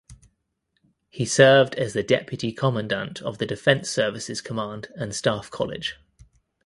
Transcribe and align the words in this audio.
He 1.11 1.25
served 1.27 1.75
as 1.75 1.93
the 1.93 2.01
Deputy 2.01 2.51
Commandant 2.51 3.21
of 3.21 3.37
the 3.37 3.45
Defence 3.45 3.87
Services 3.87 4.41
Command 4.41 4.87
and 4.95 5.13
Staff 5.13 5.51
College. 5.51 5.99